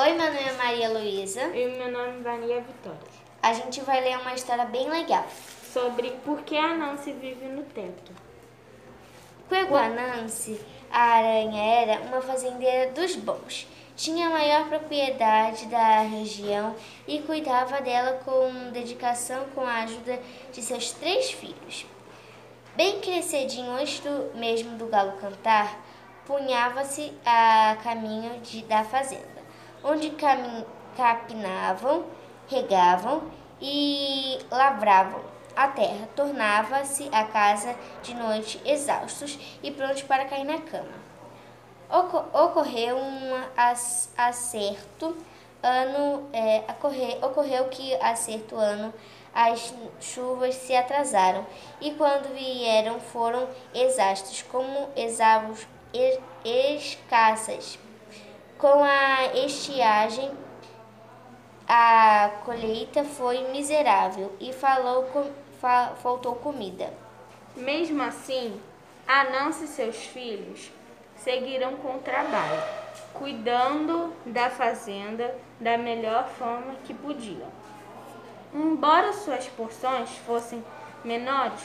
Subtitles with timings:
[0.00, 1.42] Oi, meu nome é Maria Luísa.
[1.56, 3.00] E meu nome é Maria Vitória.
[3.42, 5.26] A gente vai ler uma história bem legal.
[5.72, 8.12] Sobre por que a Nancy vive no teto.
[9.48, 13.66] Quando a Nancy, a aranha era uma fazendeira dos bons.
[13.96, 16.76] Tinha a maior propriedade da região
[17.08, 20.20] e cuidava dela com dedicação com a ajuda
[20.52, 21.84] de seus três filhos.
[22.76, 25.76] Bem crescedinho antes do, mesmo do galo cantar,
[26.24, 29.37] punhava-se a caminho de, da fazenda,
[29.82, 30.14] onde
[30.96, 32.04] capinavam,
[32.48, 33.22] regavam
[33.60, 35.20] e lavravam
[35.56, 36.08] a terra.
[36.14, 41.08] Tornava-se a casa de noite exaustos e prontos para cair na cama.
[42.32, 43.42] Ocorreu um
[44.16, 45.16] acerto
[45.62, 48.92] ano, é, ocorreu, ocorreu que acerto ano
[49.34, 51.46] as chuvas se atrasaram
[51.80, 55.66] e quando vieram foram exaustos como exavos
[56.44, 57.78] escassas.
[58.58, 60.32] Com a estiagem,
[61.68, 66.92] a colheita foi miserável e falou com, fa, faltou comida.
[67.54, 68.60] Mesmo assim,
[69.06, 70.72] Anansi e seus filhos
[71.14, 72.60] seguiram com o trabalho,
[73.14, 77.46] cuidando da fazenda da melhor forma que podiam.
[78.52, 80.64] Embora suas porções fossem
[81.04, 81.62] menores,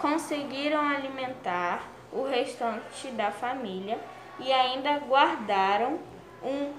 [0.00, 3.98] conseguiram alimentar o restante da família
[4.38, 5.98] e ainda guardaram
[6.42, 6.72] um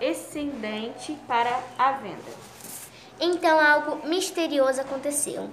[0.00, 2.32] excedente para a venda.
[3.20, 5.50] Então algo misterioso aconteceu.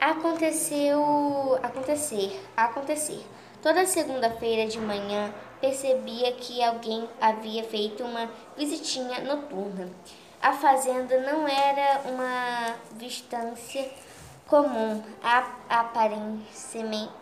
[0.00, 3.24] Aconteceu acontecer, acontecer.
[3.62, 9.90] Toda segunda-feira de manhã percebia que alguém havia feito uma visitinha noturna.
[10.40, 13.86] A fazenda não era uma distância
[14.46, 15.02] comum.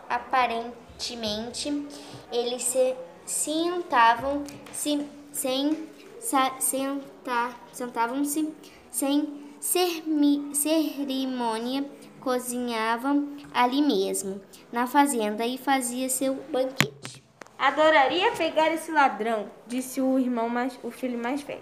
[0.09, 1.85] Aparentemente,
[2.31, 2.95] eles se
[3.29, 5.87] sentavam se sem
[6.59, 8.51] sentar, sentavam-se
[8.89, 9.45] sem
[10.51, 11.85] cerimônia,
[12.19, 14.41] cozinhavam ali mesmo,
[14.71, 17.23] na fazenda, e fazia seu banquete.
[17.57, 21.61] Adoraria pegar esse ladrão, disse o irmão mais, o filho mais velho.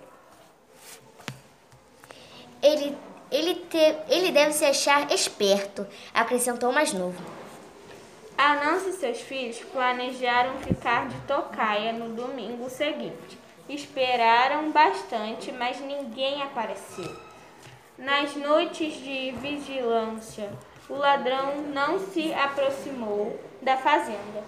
[2.62, 2.98] Ele,
[3.30, 7.37] ele, te, ele deve se achar esperto, acrescentou o mais novo.
[8.38, 13.40] Anansi e seus filhos planejaram ficar de tocaia no domingo seguinte.
[13.68, 17.16] Esperaram bastante, mas ninguém apareceu.
[17.98, 20.52] Nas noites de vigilância,
[20.88, 24.44] o ladrão não se aproximou da fazenda.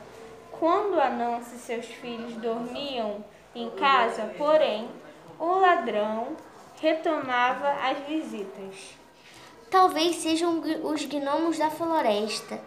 [0.51, 3.25] Quando Anansi e seus filhos dormiam
[3.55, 4.87] em casa, porém,
[5.39, 6.37] o ladrão
[6.79, 8.93] retomava as visitas.
[9.71, 12.61] Talvez sejam os gnomos da floresta,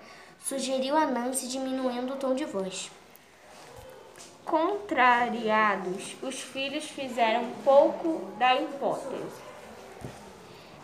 [0.45, 2.91] sugeriu a Nancy, diminuindo o tom de voz.
[4.45, 9.53] Contrariados, os filhos fizeram pouco da hipótese.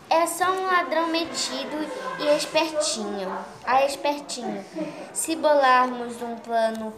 [0.09, 1.77] É só um ladrão metido
[2.19, 3.31] e espertinho.
[3.63, 4.65] Ah, espertinho.
[5.13, 6.93] Se bolarmos um plano,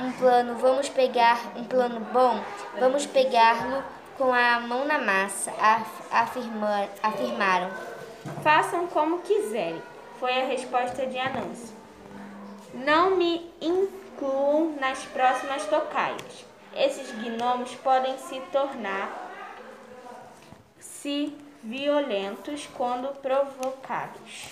[0.00, 2.38] um plano, vamos pegar um plano bom,
[2.78, 3.82] vamos pegá-lo
[4.18, 5.52] com a mão na massa,
[6.10, 7.70] afirmar, afirmaram.
[8.42, 9.80] Façam como quiserem,
[10.18, 11.75] foi a resposta de Anúncio.
[12.76, 16.44] Não me incluam nas próximas tocaias.
[16.74, 19.24] Esses gnomos podem se tornar
[20.78, 24.48] se violentos quando provocados.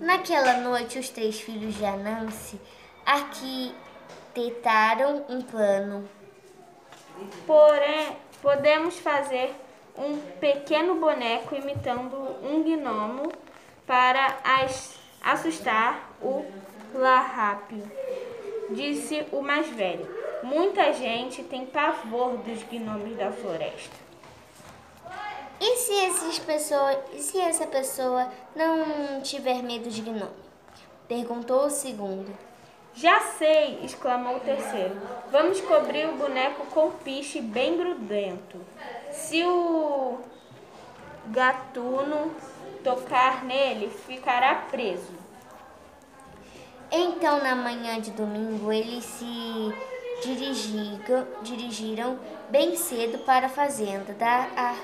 [0.00, 2.60] Naquela noite, os três filhos de Anansi
[3.04, 3.74] arquitetaram
[5.28, 6.08] um plano
[7.46, 9.54] Porém, podemos fazer
[9.96, 13.32] um pequeno boneco imitando um gnomo
[13.86, 14.38] para
[15.22, 16.44] assustar o
[16.94, 17.82] Larrápio,
[18.70, 20.08] disse o mais velho.
[20.42, 23.96] Muita gente tem pavor dos gnomos da floresta.
[25.60, 30.30] E se, essas pessoas, e se essa pessoa não tiver medo de gnomo?
[31.08, 32.32] Perguntou o segundo.
[32.94, 33.80] Já sei!
[33.82, 34.96] exclamou o terceiro.
[35.30, 38.58] Vamos cobrir o boneco com piche bem grudento.
[39.10, 40.18] Se o
[41.26, 42.32] gatuno
[42.88, 45.12] tocar nele, ficará preso.
[46.90, 49.74] Então, na manhã de domingo, eles se
[50.22, 52.18] dirigiram, dirigiram
[52.48, 54.74] bem cedo para a fazenda da, a,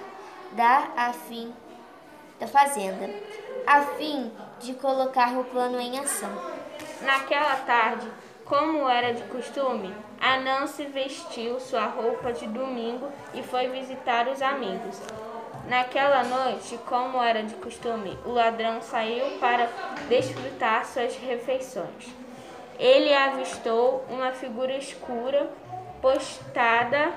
[0.52, 1.54] da, a fim,
[2.38, 3.08] da fazenda,
[3.66, 4.30] a fim
[4.60, 6.30] de colocar o plano em ação.
[7.00, 8.06] Naquela tarde,
[8.44, 15.00] como era de costume, Anansi vestiu sua roupa de domingo e foi visitar os amigos.
[15.68, 19.68] Naquela noite, como era de costume, o ladrão saiu para
[20.08, 22.14] desfrutar suas refeições.
[22.78, 25.50] Ele avistou uma figura escura
[26.02, 27.12] postada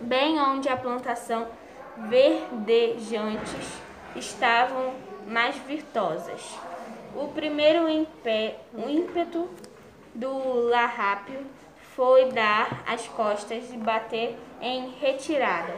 [0.00, 1.48] bem onde a plantação
[1.96, 3.68] verdejantes
[4.14, 4.94] estavam
[5.26, 6.56] mais virtuosas.
[7.16, 9.48] O primeiro ímpeto
[10.14, 11.44] do larrápio
[11.96, 15.74] foi dar as costas e bater em retirada,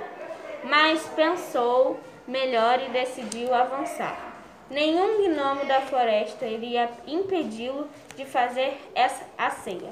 [0.64, 4.32] mas pensou melhor e decidiu avançar.
[4.70, 9.90] Nenhum gnomo da floresta iria impedi-lo de fazer essa a ceia.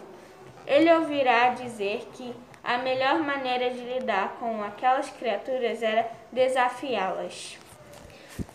[0.67, 7.59] Ele ouvirá dizer que a melhor maneira de lidar com aquelas criaturas era desafiá-las.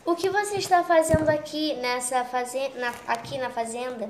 [0.05, 4.09] O que você está fazendo aqui nessa fazenda, aqui na fazenda?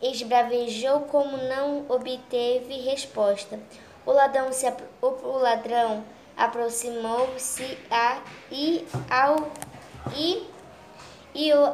[0.00, 3.58] Esbravejou como não obteve resposta.
[4.04, 4.66] O ladrão, se,
[5.02, 6.04] o ladrão
[6.36, 9.50] aproximou-se a e ao
[10.14, 10.46] e
[11.34, 11.66] e o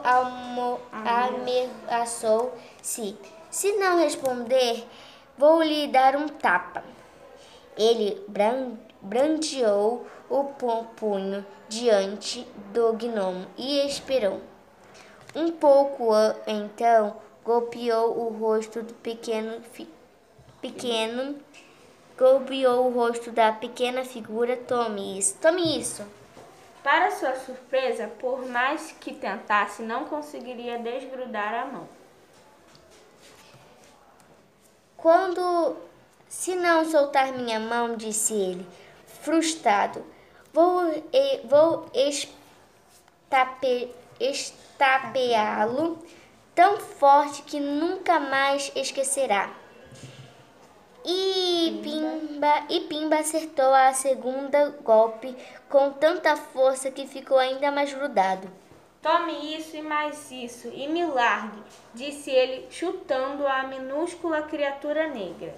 [1.89, 3.17] ameaçou-se.
[3.51, 4.85] Se não responder,
[5.39, 6.83] vou lhe dar um tapa.
[7.77, 8.21] Ele
[9.01, 10.45] brandeou o
[10.97, 14.41] punho diante do gnomo e esperou.
[15.35, 16.13] Um pouco
[16.47, 19.63] então golpeou o rosto do pequeno
[20.61, 21.37] pequeno
[22.19, 24.57] golpeou o rosto da pequena figura.
[24.57, 25.37] Tome isso.
[25.41, 26.05] Tome isso.
[26.83, 31.89] Para sua surpresa, por mais que tentasse, não conseguiria desgrudar a mão.
[34.97, 35.77] Quando
[36.29, 38.67] se não soltar minha mão, disse ele,
[39.07, 40.05] frustrado,
[40.53, 40.83] vou,
[41.45, 41.87] vou
[43.31, 45.99] estape, estapeá-lo
[46.55, 49.51] tão forte que nunca mais esquecerá.
[51.05, 55.35] E Pimba, e Pimba acertou a segunda golpe
[55.69, 58.49] com tanta força que ficou ainda mais grudado.
[59.03, 61.61] Tome isso e mais isso, e me largue,
[61.93, 65.53] disse ele, chutando a minúscula criatura negra.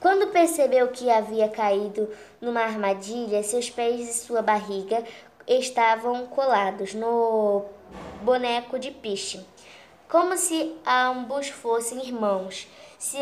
[0.00, 2.08] Quando percebeu que havia caído
[2.40, 5.04] numa armadilha, seus pés e sua barriga
[5.46, 7.66] estavam colados no
[8.22, 9.44] boneco de piche,
[10.10, 12.68] como se ambos fossem irmãos.
[12.98, 13.18] Se,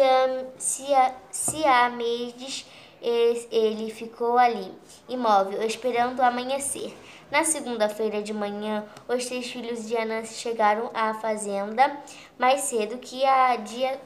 [0.57, 0.87] se,
[1.31, 2.67] se há meses
[3.01, 4.73] ele ficou ali,
[5.09, 6.97] imóvel, esperando amanhecer.
[7.31, 11.97] Na segunda-feira de manhã, os três filhos de Anansi chegaram à fazenda
[12.39, 14.01] mais cedo que a dia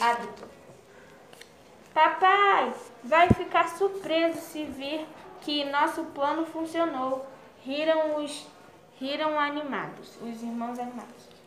[0.00, 0.48] hábito.
[1.92, 5.06] Papai vai ficar surpreso se vir
[5.42, 7.24] que nosso plano funcionou.
[7.62, 8.46] Riram os
[8.98, 11.43] riram animados, os irmãos animados.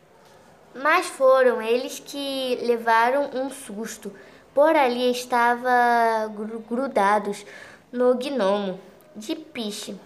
[0.74, 4.12] Mas foram eles que levaram um susto.
[4.54, 6.30] Por ali estava
[6.68, 7.44] grudados
[7.92, 8.80] no gnomo
[9.14, 9.96] de piche.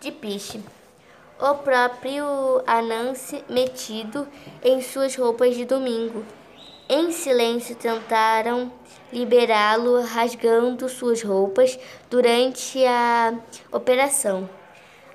[0.00, 0.60] De piche.
[1.40, 4.28] O próprio Anansi metido
[4.62, 6.24] em suas roupas de domingo.
[6.88, 8.70] Em silêncio tentaram
[9.12, 11.78] liberá-lo, rasgando suas roupas
[12.10, 13.34] durante a
[13.72, 14.48] operação.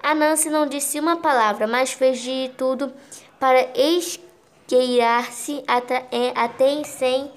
[0.02, 2.94] A Nancy não disse uma palavra, mas fez de tudo
[3.40, 3.68] para
[4.66, 7.32] esqueirar-se até, até, sem,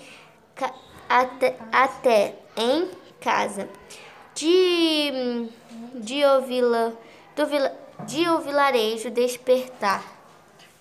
[1.09, 2.91] até, até em
[3.21, 3.69] casa.
[4.35, 5.49] De,
[5.95, 6.97] de, ovila,
[7.37, 7.45] do,
[8.07, 10.03] de o vilarejo despertar.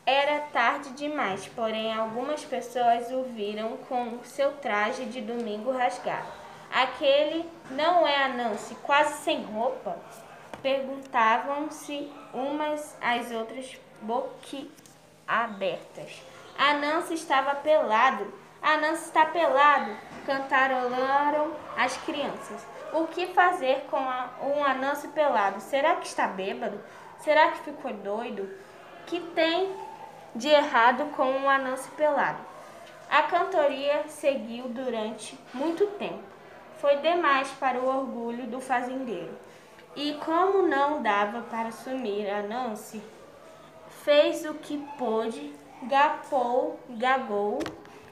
[0.06, 6.32] Era tarde demais, porém algumas pessoas o viram com seu traje de domingo rasgado.
[6.72, 9.98] Aquele não é a Nancy, quase sem roupa?
[10.62, 16.22] Perguntavam-se umas às outras boquiabertas.
[16.58, 18.34] A Nancy estava pelado.
[18.62, 19.96] A Nancy está pelado,
[20.26, 22.66] cantarolaram as crianças.
[22.94, 25.60] O que fazer com a, um Anansi pelado?
[25.60, 26.80] Será que está bêbado?
[27.20, 28.50] Será que ficou doido?
[29.06, 29.76] Que tem
[30.34, 32.40] de errado com um anúncio pelado.
[33.10, 36.24] A cantoria seguiu durante muito tempo.
[36.80, 39.38] Foi demais para o orgulho do fazendeiro.
[39.96, 43.02] E como não dava para sumir a Nancy,
[44.04, 47.60] fez o que pôde, gapou, gagou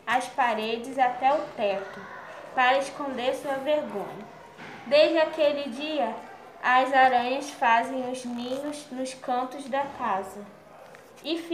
[0.06, 2.00] as paredes até o teto,
[2.54, 4.36] para esconder sua vergonha.
[4.86, 6.16] Desde aquele dia,
[6.62, 10.46] as aranhas fazem os ninhos nos cantos da casa.
[11.24, 11.38] E